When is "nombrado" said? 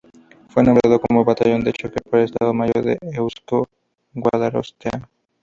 0.63-0.99